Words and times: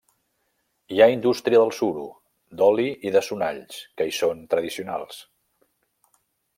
Hi 0.95 1.01
ha 1.03 1.07
indústria 1.15 1.59
del 1.63 1.73
suro, 1.81 2.07
d'oli 2.61 2.87
i 3.09 3.13
de 3.19 3.23
sonalls, 3.31 3.85
que 4.01 4.09
hi 4.11 4.19
són 4.23 4.45
tradicionals. 4.55 5.25